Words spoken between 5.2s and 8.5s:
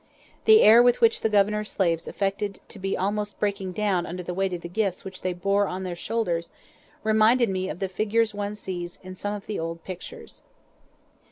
they bore on their shoulders, reminded me of the figures